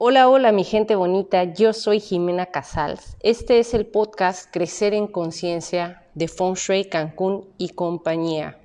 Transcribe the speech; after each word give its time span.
Hola, 0.00 0.28
hola 0.28 0.52
mi 0.52 0.62
gente 0.62 0.94
bonita, 0.94 1.42
yo 1.42 1.72
soy 1.72 1.98
Jimena 1.98 2.46
Casals. 2.46 3.16
Este 3.18 3.58
es 3.58 3.74
el 3.74 3.84
podcast 3.84 4.48
Crecer 4.48 4.94
en 4.94 5.08
Conciencia 5.08 6.04
de 6.14 6.28
Feng 6.28 6.54
Shui 6.54 6.84
Cancún 6.84 7.48
y 7.58 7.70
compañía. 7.70 8.60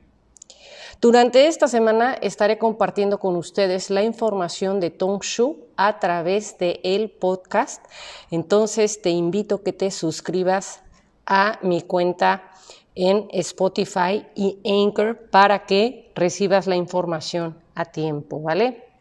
Durante 1.01 1.47
esta 1.47 1.67
semana 1.67 2.13
estaré 2.13 2.59
compartiendo 2.59 3.17
con 3.17 3.35
ustedes 3.35 3.89
la 3.89 4.03
información 4.03 4.79
de 4.79 4.91
Tong 4.91 5.23
Shu 5.23 5.57
a 5.75 5.97
través 5.99 6.55
de 6.59 6.79
el 6.83 7.09
podcast. 7.09 7.83
Entonces 8.29 9.01
te 9.01 9.09
invito 9.09 9.55
a 9.55 9.63
que 9.63 9.73
te 9.73 9.89
suscribas 9.89 10.83
a 11.25 11.57
mi 11.63 11.81
cuenta 11.81 12.51
en 12.93 13.27
Spotify 13.31 14.27
y 14.35 14.59
Anchor 14.63 15.31
para 15.31 15.65
que 15.65 16.11
recibas 16.13 16.67
la 16.67 16.75
información 16.75 17.57
a 17.73 17.85
tiempo, 17.85 18.39
¿vale? 18.39 18.92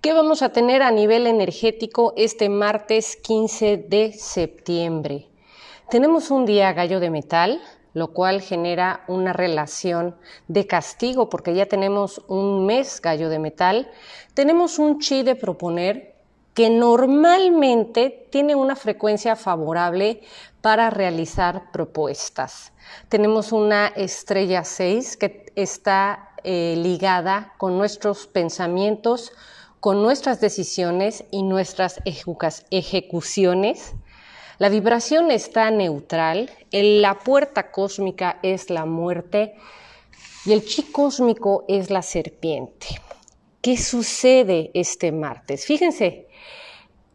¿Qué 0.00 0.12
vamos 0.12 0.42
a 0.42 0.50
tener 0.50 0.82
a 0.82 0.90
nivel 0.90 1.26
energético 1.26 2.12
este 2.16 2.48
martes 2.48 3.16
15 3.16 3.76
de 3.88 4.12
septiembre? 4.12 5.28
Tenemos 5.90 6.30
un 6.30 6.46
día 6.46 6.72
gallo 6.72 7.00
de 7.00 7.10
metal, 7.10 7.60
lo 7.94 8.12
cual 8.12 8.42
genera 8.42 9.04
una 9.06 9.32
relación 9.32 10.16
de 10.48 10.66
castigo 10.66 11.30
porque 11.30 11.54
ya 11.54 11.66
tenemos 11.66 12.22
un 12.28 12.66
mes 12.66 13.00
gallo 13.00 13.28
de 13.28 13.38
metal. 13.38 13.90
Tenemos 14.34 14.78
un 14.78 14.98
chi 14.98 15.22
de 15.22 15.36
proponer 15.36 16.14
que 16.54 16.70
normalmente 16.70 18.28
tiene 18.30 18.54
una 18.54 18.76
frecuencia 18.76 19.36
favorable 19.36 20.22
para 20.60 20.88
realizar 20.90 21.70
propuestas. 21.72 22.72
Tenemos 23.08 23.52
una 23.52 23.88
estrella 23.88 24.64
6 24.64 25.16
que 25.16 25.52
está 25.56 26.23
eh, 26.44 26.74
ligada 26.76 27.54
con 27.58 27.78
nuestros 27.78 28.26
pensamientos, 28.26 29.32
con 29.80 30.02
nuestras 30.02 30.40
decisiones 30.40 31.24
y 31.30 31.42
nuestras 31.42 32.00
ejecuciones. 32.70 33.94
La 34.58 34.68
vibración 34.68 35.30
está 35.30 35.70
neutral, 35.70 36.50
la 36.70 37.18
puerta 37.18 37.70
cósmica 37.70 38.38
es 38.42 38.70
la 38.70 38.84
muerte 38.84 39.56
y 40.46 40.52
el 40.52 40.64
chi 40.64 40.84
cósmico 40.84 41.64
es 41.68 41.90
la 41.90 42.02
serpiente. 42.02 42.86
¿Qué 43.60 43.76
sucede 43.76 44.70
este 44.74 45.10
martes? 45.10 45.64
Fíjense, 45.64 46.28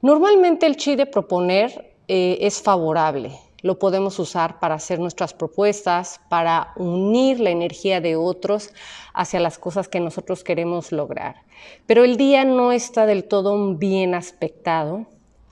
normalmente 0.01 0.65
el 0.65 0.75
chi 0.75 0.95
de 0.95 1.05
proponer 1.05 1.95
eh, 2.07 2.39
es 2.41 2.61
favorable, 2.61 3.39
lo 3.61 3.79
podemos 3.79 4.19
usar 4.19 4.59
para 4.59 4.75
hacer 4.75 4.99
nuestras 4.99 5.33
propuestas, 5.33 6.21
para 6.29 6.73
unir 6.75 7.39
la 7.39 7.49
energía 7.49 8.01
de 8.01 8.15
otros 8.15 8.71
hacia 9.13 9.39
las 9.39 9.57
cosas 9.57 9.87
que 9.87 9.99
nosotros 9.99 10.43
queremos 10.43 10.91
lograr. 10.91 11.43
Pero 11.85 12.03
el 12.03 12.17
día 12.17 12.45
no 12.45 12.71
está 12.71 13.05
del 13.05 13.23
todo 13.25 13.75
bien 13.75 14.15
aspectado 14.15 15.07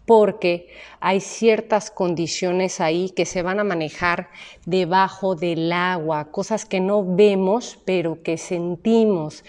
porque 0.07 0.69
hay 1.01 1.19
ciertas 1.19 1.91
condiciones 1.91 2.79
ahí 2.79 3.09
que 3.09 3.25
se 3.25 3.41
van 3.41 3.59
a 3.59 3.65
manejar 3.65 4.29
debajo 4.65 5.35
del 5.35 5.69
agua, 5.73 6.31
cosas 6.31 6.63
que 6.63 6.79
no 6.79 7.03
vemos, 7.05 7.77
pero 7.83 8.23
que 8.23 8.37
sentimos, 8.37 9.43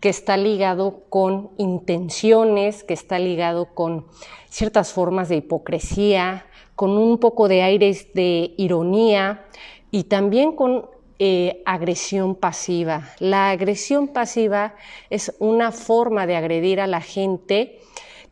que 0.00 0.10
está 0.10 0.36
ligado 0.36 1.04
con 1.08 1.52
intenciones, 1.56 2.84
que 2.84 2.92
está 2.92 3.18
ligado 3.18 3.74
con 3.74 4.06
ciertas 4.50 4.92
formas 4.92 5.30
de 5.30 5.36
hipocresía, 5.36 6.44
con 6.76 6.90
un 6.90 7.16
poco 7.16 7.48
de 7.48 7.62
aires 7.62 8.12
de 8.12 8.52
ironía 8.58 9.46
y 9.90 10.04
también 10.04 10.52
con 10.52 10.90
eh, 11.20 11.62
agresión 11.64 12.34
pasiva. 12.34 13.08
La 13.18 13.48
agresión 13.48 14.08
pasiva 14.08 14.74
es 15.08 15.34
una 15.38 15.72
forma 15.72 16.26
de 16.26 16.36
agredir 16.36 16.80
a 16.82 16.86
la 16.86 17.00
gente 17.00 17.80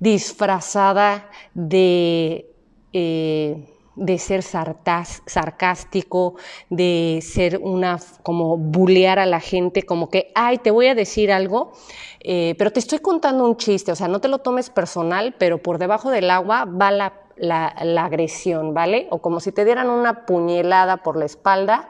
disfrazada 0.01 1.31
de, 1.55 2.53
eh, 2.93 3.69
de 3.95 4.19
ser 4.19 4.43
sarcástico, 4.43 6.35
de 6.69 7.21
ser 7.23 7.61
una, 7.63 8.01
como 8.25 8.57
bullear 8.57 9.21
a 9.21 9.27
la 9.27 9.41
gente, 9.41 9.85
como 9.85 10.09
que, 10.09 10.33
ay, 10.35 10.59
te 10.59 10.73
voy 10.73 10.89
a 10.89 10.95
decir 10.97 11.31
algo, 11.31 11.73
eh, 12.21 12.57
pero 12.59 12.73
te 12.73 12.81
estoy 12.81 12.99
contando 12.99 13.45
un 13.45 13.57
chiste, 13.57 13.93
o 13.93 13.97
sea, 13.97 14.09
no 14.09 14.21
te 14.21 14.27
lo 14.27 14.39
tomes 14.39 14.71
personal, 14.71 15.37
pero 15.39 15.63
por 15.63 15.79
debajo 15.79 16.11
del 16.11 16.31
agua 16.31 16.65
va 16.65 16.91
la 16.91 17.21
la, 17.41 18.05
agresión, 18.05 18.75
¿vale? 18.75 19.09
O 19.11 19.19
como 19.19 19.41
si 19.41 19.53
te 19.53 19.65
dieran 19.65 19.91
una 19.91 20.27
puñalada 20.27 20.99
por 20.99 21.17
la 21.17 21.25
espalda 21.25 21.89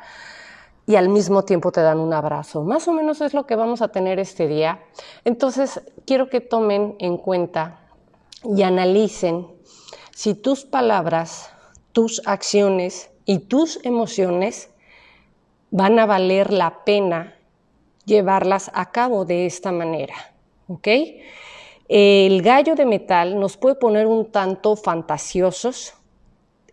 y 0.86 0.96
al 0.96 1.08
mismo 1.08 1.44
tiempo 1.44 1.72
te 1.72 1.80
dan 1.80 1.98
un 1.98 2.12
abrazo. 2.12 2.62
Más 2.62 2.88
o 2.88 2.92
menos 2.92 3.20
es 3.20 3.34
lo 3.34 3.46
que 3.46 3.56
vamos 3.56 3.82
a 3.82 3.88
tener 3.88 4.18
este 4.18 4.48
día. 4.48 4.80
Entonces, 5.24 5.82
quiero 6.06 6.28
que 6.28 6.40
tomen 6.40 6.96
en 6.98 7.16
cuenta 7.16 7.79
y 8.44 8.62
analicen 8.62 9.46
si 10.14 10.34
tus 10.34 10.64
palabras, 10.64 11.50
tus 11.92 12.22
acciones 12.26 13.10
y 13.24 13.38
tus 13.38 13.78
emociones 13.84 14.70
van 15.70 15.98
a 15.98 16.06
valer 16.06 16.52
la 16.52 16.84
pena 16.84 17.36
llevarlas 18.04 18.70
a 18.74 18.90
cabo 18.90 19.24
de 19.24 19.46
esta 19.46 19.72
manera. 19.72 20.14
¿Ok? 20.68 20.88
El 21.88 22.42
gallo 22.42 22.74
de 22.74 22.86
metal 22.86 23.40
nos 23.40 23.56
puede 23.56 23.74
poner 23.74 24.06
un 24.06 24.30
tanto 24.30 24.76
fantasiosos, 24.76 25.94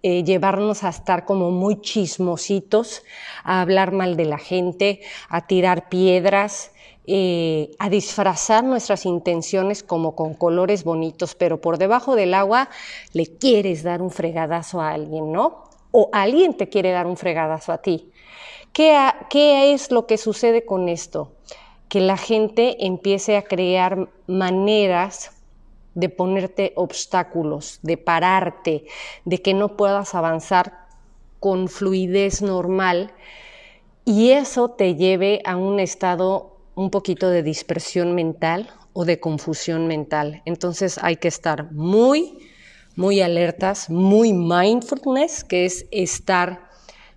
eh, 0.04 0.24
llevarnos 0.24 0.84
a 0.84 0.90
estar 0.90 1.26
como 1.26 1.50
muy 1.50 1.82
chismositos, 1.82 3.04
a 3.44 3.62
hablar 3.62 3.92
mal 3.92 4.16
de 4.16 4.26
la 4.26 4.38
gente, 4.38 5.02
a 5.30 5.48
tirar 5.48 5.90
piedras, 5.90 6.72
eh, 7.08 7.72
a 7.80 7.90
disfrazar 7.90 8.64
nuestras 8.64 9.06
intenciones 9.06 9.82
como 9.82 10.16
con 10.16 10.34
colores 10.34 10.84
bonitos, 10.84 11.36
pero 11.36 11.60
por 11.60 11.78
debajo 11.78 12.16
del 12.16 12.34
agua 12.34 12.70
le 13.14 13.26
quieres 13.26 13.84
dar 13.84 14.02
un 14.02 14.12
fregadazo 14.12 14.82
a 14.82 14.92
alguien, 14.92 15.32
¿no? 15.32 15.64
O 15.92 16.10
alguien 16.12 16.56
te 16.56 16.70
quiere 16.70 16.92
dar 16.92 17.08
un 17.08 17.18
fregadazo 17.18 17.72
a 17.72 17.80
ti. 17.80 18.12
qué 18.74 19.74
es 19.74 19.90
lo 19.90 20.06
que 20.06 20.18
sucede 20.18 20.66
con 20.66 20.90
esto? 20.90 21.32
que 21.90 22.02
la 22.02 22.18
gente 22.18 22.86
empiece 22.86 23.38
a 23.38 23.44
crear 23.44 24.10
maneras 24.28 25.32
de 25.96 26.10
ponerte 26.10 26.74
obstáculos, 26.76 27.80
de 27.82 27.98
pararte, 27.98 28.86
de 29.26 29.42
que 29.42 29.54
no 29.54 29.78
puedas 29.78 30.14
avanzar 30.14 30.86
con 31.40 31.68
fluidez 31.68 32.42
normal 32.42 33.12
y 34.06 34.32
eso 34.32 34.70
te 34.70 34.96
lleve 34.96 35.42
a 35.46 35.56
un 35.56 35.80
estado 35.80 36.57
un 36.78 36.92
poquito 36.92 37.32
de 37.32 37.42
dispersión 37.42 38.14
mental 38.14 38.70
o 38.94 39.04
de 39.04 39.20
confusión 39.20 39.88
mental. 39.88 40.44
Entonces 40.46 41.00
hay 41.02 41.16
que 41.16 41.28
estar 41.28 41.72
muy, 41.72 42.38
muy 42.96 43.20
alertas, 43.20 43.90
muy 43.90 44.32
mindfulness, 44.32 45.44
que 45.44 45.66
es 45.66 45.88
estar 45.90 46.70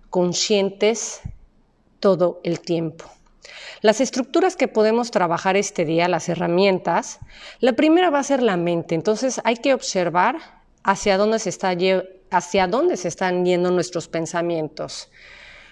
conscientes 0.09 1.21
todo 1.99 2.41
el 2.43 2.59
tiempo. 2.59 3.05
Las 3.81 4.01
estructuras 4.01 4.55
que 4.55 4.67
podemos 4.67 5.11
trabajar 5.11 5.55
este 5.55 5.85
día, 5.85 6.07
las 6.07 6.27
herramientas, 6.27 7.19
la 7.59 7.73
primera 7.73 8.09
va 8.09 8.17
a 8.17 8.23
ser 8.23 8.41
la 8.41 8.57
mente. 8.57 8.95
Entonces 8.95 9.39
hay 9.43 9.57
que 9.57 9.75
observar 9.75 10.37
hacia 10.83 11.19
dónde 11.19 11.37
se, 11.37 11.49
está, 11.49 11.75
hacia 12.31 12.65
dónde 12.65 12.97
se 12.97 13.09
están 13.09 13.45
yendo 13.45 13.69
nuestros 13.69 14.07
pensamientos. 14.07 15.11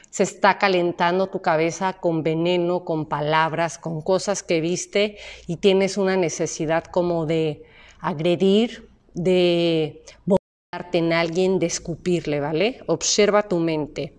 Se 0.10 0.24
está 0.24 0.58
calentando 0.58 1.28
tu 1.28 1.42
cabeza 1.42 1.94
con 1.94 2.24
veneno, 2.24 2.84
con 2.84 3.06
palabras, 3.06 3.78
con 3.78 4.02
cosas 4.02 4.44
que 4.44 4.62
viste 4.62 5.18
y 5.48 5.58
tienes 5.58 5.98
una 5.98 6.18
necesidad 6.18 6.84
como 6.86 7.26
de 7.26 7.64
agredir, 8.00 8.90
de 9.14 10.04
volarte 10.26 10.98
en 10.98 11.14
alguien, 11.14 11.60
de 11.60 11.68
escupirle, 11.68 12.40
¿vale? 12.40 12.82
Observa 12.88 13.48
tu 13.48 13.60
mente. 13.60 14.18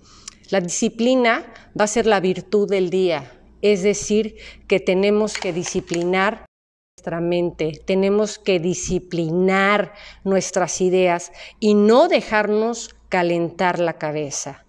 La 0.50 0.60
disciplina 0.60 1.52
va 1.78 1.84
a 1.84 1.88
ser 1.88 2.06
la 2.06 2.20
virtud 2.20 2.68
del 2.68 2.90
día 2.90 3.36
es 3.62 3.82
decir, 3.82 4.36
que 4.66 4.80
tenemos 4.80 5.34
que 5.34 5.52
disciplinar 5.52 6.46
nuestra 6.96 7.20
mente, 7.20 7.80
tenemos 7.84 8.38
que 8.38 8.58
disciplinar 8.58 9.92
nuestras 10.24 10.80
ideas 10.80 11.32
y 11.58 11.74
no 11.74 12.08
dejarnos 12.08 12.94
calentar 13.08 13.78
la 13.78 13.94
cabeza. 13.94 14.66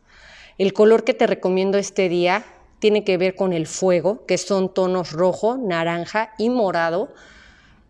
El 0.61 0.73
color 0.73 1.03
que 1.03 1.15
te 1.15 1.25
recomiendo 1.25 1.79
este 1.79 2.07
día 2.07 2.45
tiene 2.77 3.03
que 3.03 3.17
ver 3.17 3.33
con 3.33 3.51
el 3.51 3.65
fuego, 3.65 4.27
que 4.27 4.37
son 4.37 4.71
tonos 4.71 5.11
rojo, 5.11 5.57
naranja 5.57 6.35
y 6.37 6.51
morado 6.51 7.11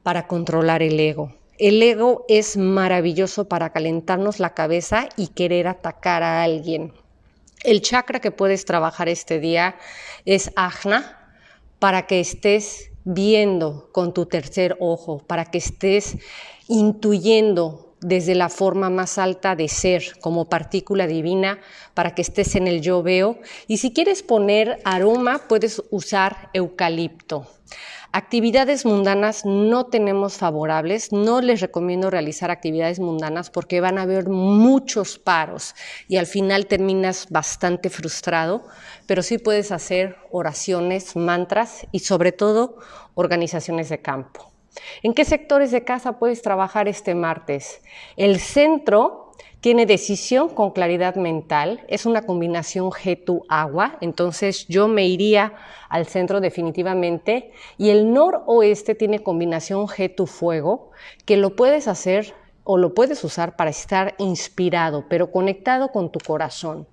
para 0.03 0.25
controlar 0.25 0.81
el 0.81 0.97
ego. 0.97 1.35
El 1.57 1.83
ego 1.83 2.23
es 2.29 2.55
maravilloso 2.55 3.49
para 3.49 3.73
calentarnos 3.73 4.39
la 4.39 4.53
cabeza 4.53 5.09
y 5.17 5.27
querer 5.27 5.67
atacar 5.67 6.23
a 6.23 6.43
alguien. 6.43 6.93
El 7.65 7.81
chakra 7.81 8.21
que 8.21 8.31
puedes 8.31 8.63
trabajar 8.63 9.09
este 9.09 9.41
día 9.41 9.75
es 10.23 10.53
ajna 10.55 11.35
para 11.77 12.07
que 12.07 12.21
estés 12.21 12.89
viendo 13.03 13.89
con 13.91 14.13
tu 14.13 14.27
tercer 14.27 14.77
ojo, 14.79 15.17
para 15.27 15.43
que 15.43 15.57
estés 15.57 16.17
intuyendo 16.69 17.90
desde 18.01 18.35
la 18.35 18.49
forma 18.49 18.89
más 18.89 19.17
alta 19.17 19.55
de 19.55 19.67
ser, 19.67 20.19
como 20.19 20.49
partícula 20.49 21.07
divina, 21.07 21.59
para 21.93 22.13
que 22.15 22.23
estés 22.23 22.55
en 22.55 22.67
el 22.67 22.81
yo 22.81 23.03
veo. 23.03 23.39
Y 23.67 23.77
si 23.77 23.93
quieres 23.93 24.23
poner 24.23 24.79
aroma, 24.83 25.43
puedes 25.47 25.81
usar 25.91 26.49
eucalipto. 26.53 27.47
Actividades 28.13 28.85
mundanas 28.85 29.45
no 29.45 29.85
tenemos 29.85 30.33
favorables, 30.33 31.13
no 31.13 31.39
les 31.39 31.61
recomiendo 31.61 32.09
realizar 32.09 32.51
actividades 32.51 32.99
mundanas 32.99 33.49
porque 33.49 33.79
van 33.79 33.97
a 33.97 34.01
haber 34.01 34.27
muchos 34.27 35.17
paros 35.17 35.75
y 36.09 36.17
al 36.17 36.25
final 36.25 36.65
terminas 36.65 37.27
bastante 37.29 37.89
frustrado, 37.89 38.65
pero 39.05 39.23
sí 39.23 39.37
puedes 39.37 39.71
hacer 39.71 40.17
oraciones, 40.29 41.15
mantras 41.15 41.87
y 41.93 41.99
sobre 41.99 42.33
todo 42.33 42.79
organizaciones 43.13 43.87
de 43.87 44.01
campo. 44.01 44.51
¿En 45.03 45.13
qué 45.13 45.25
sectores 45.25 45.71
de 45.71 45.83
casa 45.83 46.19
puedes 46.19 46.41
trabajar 46.41 46.87
este 46.87 47.15
martes? 47.15 47.81
El 48.15 48.39
centro 48.39 49.31
tiene 49.61 49.85
decisión 49.85 50.49
con 50.49 50.71
claridad 50.71 51.15
mental, 51.15 51.85
es 51.87 52.07
una 52.07 52.23
combinación 52.23 52.89
G-agua, 52.89 53.97
entonces 54.01 54.67
yo 54.67 54.87
me 54.87 55.07
iría 55.07 55.53
al 55.87 56.07
centro 56.07 56.41
definitivamente, 56.41 57.51
y 57.77 57.89
el 57.89 58.11
noroeste 58.11 58.95
tiene 58.95 59.19
combinación 59.19 59.85
G-fuego, 59.87 60.89
que 61.25 61.37
lo 61.37 61.55
puedes 61.55 61.87
hacer 61.87 62.33
o 62.63 62.77
lo 62.77 62.95
puedes 62.95 63.23
usar 63.23 63.55
para 63.55 63.69
estar 63.69 64.15
inspirado, 64.17 65.05
pero 65.07 65.31
conectado 65.31 65.89
con 65.89 66.11
tu 66.11 66.19
corazón. 66.19 66.87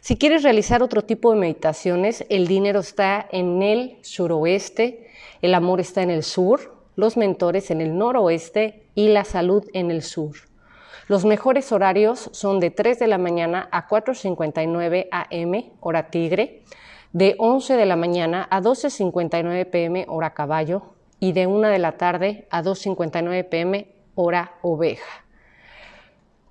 Si 0.00 0.16
quieres 0.16 0.44
realizar 0.44 0.84
otro 0.84 1.02
tipo 1.02 1.32
de 1.32 1.40
meditaciones, 1.40 2.24
el 2.28 2.46
dinero 2.46 2.80
está 2.80 3.26
en 3.32 3.62
el 3.62 3.98
suroeste, 4.02 5.08
el 5.42 5.54
amor 5.54 5.80
está 5.80 6.02
en 6.02 6.10
el 6.10 6.22
sur, 6.22 6.75
los 6.96 7.16
mentores 7.16 7.70
en 7.70 7.80
el 7.80 7.96
noroeste 7.96 8.88
y 8.94 9.08
la 9.08 9.24
salud 9.24 9.64
en 9.72 9.90
el 9.90 10.02
sur. 10.02 10.34
Los 11.08 11.24
mejores 11.24 11.70
horarios 11.70 12.30
son 12.32 12.58
de 12.58 12.70
3 12.70 12.98
de 12.98 13.06
la 13.06 13.18
mañana 13.18 13.68
a 13.70 13.86
4.59 13.86 15.08
am, 15.12 15.72
hora 15.80 16.10
tigre, 16.10 16.64
de 17.12 17.36
11 17.38 17.76
de 17.76 17.86
la 17.86 17.96
mañana 17.96 18.48
a 18.50 18.60
12.59 18.60 19.70
pm, 19.70 20.06
hora 20.08 20.34
caballo, 20.34 20.94
y 21.20 21.32
de 21.32 21.46
1 21.46 21.68
de 21.68 21.78
la 21.78 21.92
tarde 21.92 22.48
a 22.50 22.62
2.59 22.62 23.48
pm, 23.48 23.88
hora 24.16 24.54
oveja. 24.62 25.24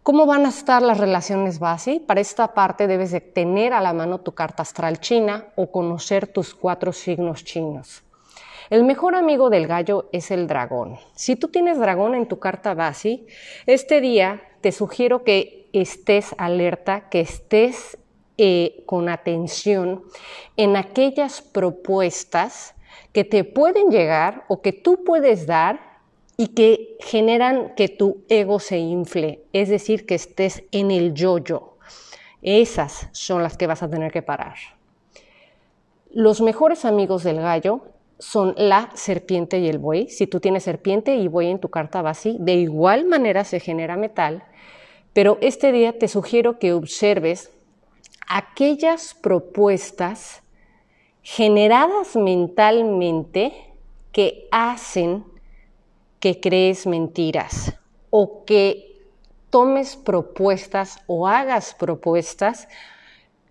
¿Cómo 0.03 0.25
van 0.25 0.45
a 0.45 0.49
estar 0.49 0.81
las 0.81 0.99
relaciones 0.99 1.59
base? 1.59 1.99
Para 2.05 2.21
esta 2.21 2.53
parte 2.53 2.87
debes 2.87 3.11
de 3.11 3.21
tener 3.21 3.73
a 3.73 3.81
la 3.81 3.91
mano 3.91 4.19
tu 4.19 4.33
carta 4.33 4.61
astral 4.61 4.99
china 4.99 5.47
o 5.55 5.71
conocer 5.71 6.27
tus 6.27 6.53
cuatro 6.53 6.93
signos 6.93 7.43
chinos. 7.43 8.03
El 8.69 8.83
mejor 8.83 9.15
amigo 9.15 9.49
del 9.49 9.67
gallo 9.67 10.09
es 10.11 10.31
el 10.31 10.47
dragón. 10.47 10.97
Si 11.13 11.35
tú 11.35 11.49
tienes 11.49 11.77
dragón 11.77 12.15
en 12.15 12.27
tu 12.27 12.39
carta 12.39 12.73
base, 12.73 13.25
este 13.67 14.01
día 14.01 14.41
te 14.61 14.71
sugiero 14.71 15.23
que 15.23 15.69
estés 15.71 16.33
alerta, 16.37 17.09
que 17.09 17.19
estés 17.19 17.97
eh, 18.37 18.83
con 18.85 19.07
atención 19.07 20.03
en 20.57 20.75
aquellas 20.77 21.41
propuestas 21.41 22.73
que 23.13 23.23
te 23.23 23.43
pueden 23.43 23.91
llegar 23.91 24.45
o 24.47 24.61
que 24.61 24.73
tú 24.73 25.03
puedes 25.03 25.45
dar 25.45 25.99
y 26.35 26.49
que 26.49 26.97
generan 27.01 27.75
que 27.75 27.87
tu 27.87 28.23
ego 28.27 28.59
se 28.59 28.77
infle, 28.77 29.43
es 29.53 29.69
decir, 29.69 30.05
que 30.05 30.15
estés 30.15 30.63
en 30.71 30.91
el 30.91 31.13
yo-yo. 31.13 31.77
Esas 32.41 33.09
son 33.11 33.41
las 33.41 33.57
que 33.57 33.67
vas 33.67 33.83
a 33.83 33.89
tener 33.89 34.11
que 34.11 34.21
parar. 34.21 34.55
Los 36.11 36.41
mejores 36.41 36.83
amigos 36.83 37.23
del 37.23 37.39
gallo 37.39 37.81
son 38.19 38.53
la 38.57 38.89
serpiente 38.93 39.59
y 39.59 39.67
el 39.67 39.77
buey. 39.77 40.09
Si 40.09 40.27
tú 40.27 40.39
tienes 40.39 40.63
serpiente 40.63 41.15
y 41.15 41.27
buey 41.27 41.49
en 41.49 41.59
tu 41.59 41.69
carta 41.69 42.01
base, 42.01 42.35
de 42.39 42.53
igual 42.53 43.05
manera 43.05 43.43
se 43.43 43.59
genera 43.59 43.97
metal, 43.97 44.43
pero 45.13 45.37
este 45.41 45.71
día 45.71 45.97
te 45.97 46.07
sugiero 46.07 46.59
que 46.59 46.73
observes 46.73 47.51
aquellas 48.27 49.13
propuestas 49.13 50.41
generadas 51.21 52.15
mentalmente 52.15 53.53
que 54.11 54.47
hacen 54.51 55.25
que 56.19 56.39
crees 56.39 56.87
mentiras 56.87 57.73
o 58.09 58.45
que 58.45 59.01
tomes 59.49 59.95
propuestas 59.95 60.99
o 61.07 61.27
hagas 61.27 61.73
propuestas 61.73 62.67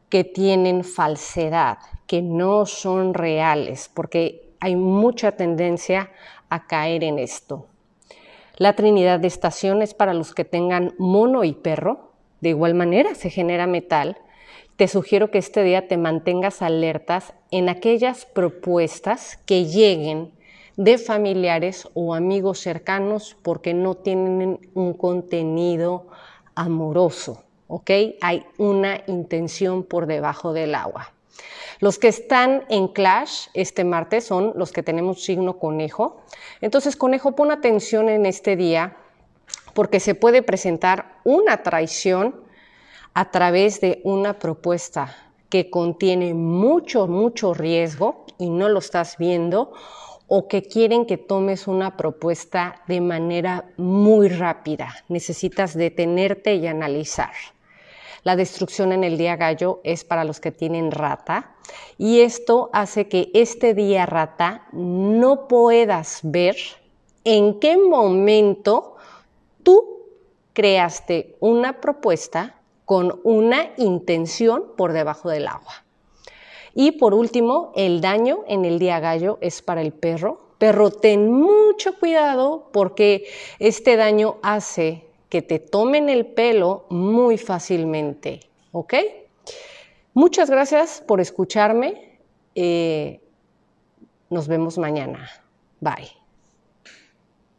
que 0.08 0.22
tienen 0.22 0.84
falsedad, 0.84 1.78
que 2.06 2.22
no 2.22 2.67
son 2.67 3.14
reales, 3.14 3.90
porque 3.93 4.44
hay 4.64 4.76
mucha 4.76 5.32
tendencia 5.32 6.11
a 6.49 6.66
caer 6.66 7.05
en 7.05 7.19
esto. 7.19 7.66
La 8.56 8.72
trinidad 8.72 9.20
de 9.20 9.28
estaciones 9.28 9.93
para 9.93 10.14
los 10.14 10.32
que 10.32 10.46
tengan 10.46 10.94
mono 10.96 11.44
y 11.44 11.52
perro, 11.52 12.12
de 12.40 12.49
igual 12.49 12.72
manera 12.72 13.14
se 13.14 13.28
genera 13.28 13.66
metal. 13.66 14.16
Te 14.76 14.88
sugiero 14.88 15.31
que 15.31 15.37
este 15.37 15.64
día 15.64 15.87
te 15.87 15.99
mantengas 15.99 16.62
alertas 16.62 17.34
en 17.50 17.69
aquellas 17.69 18.25
propuestas 18.25 19.37
que 19.44 19.66
lleguen 19.66 20.32
de 20.78 20.96
familiares 20.96 21.87
o 21.93 22.14
amigos 22.14 22.58
cercanos 22.58 23.37
porque 23.43 23.75
no 23.75 23.96
tienen 23.96 24.70
un 24.72 24.94
contenido 24.94 26.06
amoroso, 26.55 27.44
¿ok? 27.67 27.90
Hay 28.22 28.46
una 28.56 29.02
intención 29.08 29.82
por 29.82 30.06
debajo 30.06 30.55
del 30.55 30.75
agua. 30.75 31.13
Los 31.81 31.98
que 31.98 32.08
están 32.08 32.64
en 32.69 32.88
Clash 32.88 33.48
este 33.54 33.84
martes 33.84 34.25
son 34.25 34.52
los 34.56 34.72
que 34.72 34.82
tenemos 34.82 35.22
signo 35.22 35.58
conejo. 35.58 36.22
Entonces, 36.60 36.96
conejo, 36.96 37.32
pon 37.32 37.50
atención 37.50 38.08
en 38.08 38.26
este 38.26 38.56
día 38.56 38.96
porque 39.75 40.00
se 40.00 40.14
puede 40.14 40.42
presentar 40.42 41.19
una 41.25 41.62
traición 41.62 42.36
a 43.12 43.31
través 43.31 43.81
de 43.81 44.00
una 44.04 44.38
propuesta 44.38 45.16
que 45.48 45.70
contiene 45.70 46.34
mucho, 46.34 47.06
mucho 47.06 47.54
riesgo 47.54 48.25
y 48.38 48.50
no 48.50 48.69
lo 48.69 48.78
estás 48.81 49.19
viendo 49.19 49.72
o 50.26 50.48
que 50.48 50.62
quieren 50.62 51.06
que 51.06 51.19
tomes 51.19 51.69
una 51.69 51.96
propuesta 51.96 52.82
de 52.88 53.00
manera 53.00 53.66
muy 53.76 54.28
rápida. 54.28 54.94
Necesitas 55.08 55.75
detenerte 55.75 56.54
y 56.54 56.66
analizar. 56.66 57.32
La 58.25 58.37
destrucción 58.37 58.93
en 58.93 59.05
el 59.05 59.19
día 59.19 59.37
gallo 59.37 59.81
es 59.85 60.03
para 60.03 60.25
los 60.25 60.41
que 60.41 60.50
tienen 60.50 60.91
rata 60.91 61.55
y 61.99 62.21
esto 62.21 62.71
hace 62.73 63.06
que 63.06 63.31
este 63.35 63.75
día 63.75 64.06
rata 64.06 64.67
no 64.73 65.47
puedas 65.47 66.21
ver 66.23 66.56
en 67.25 67.61
qué 67.61 67.76
momento 67.76 68.97
tú 69.62 70.06
creaste 70.55 71.37
una 71.41 71.82
propuesta 71.82 72.56
con 72.87 73.21
una 73.25 73.73
intención 73.76 74.73
por 74.75 74.94
debajo 74.94 75.29
del 75.29 75.47
agua. 75.47 75.85
Y 76.75 76.93
por 76.93 77.12
último, 77.12 77.73
el 77.77 78.00
daño 78.00 78.41
en 78.49 78.65
el 78.65 78.79
día 78.79 79.00
gallo 79.00 79.37
es 79.43 79.61
para 79.61 79.82
el 79.82 79.93
perro. 79.93 80.41
Perro, 80.59 80.91
ten 80.91 81.31
mucho 81.31 81.99
cuidado 81.99 82.70
porque 82.73 83.27
este 83.59 83.97
daño 83.97 84.37
hace 84.43 85.06
que 85.34 85.42
te 85.42 85.58
tomen 85.58 86.08
el 86.08 86.26
pelo 86.26 86.86
muy 86.91 87.38
fácilmente, 87.38 88.38
¿ok? 88.70 88.94
Muchas 90.12 90.48
gracias 90.48 91.03
por 91.05 91.20
escucharme. 91.20 92.20
Eh, 92.55 93.20
nos 94.31 94.46
vemos 94.46 94.79
mañana. 94.79 95.29
Bye. 95.81 96.23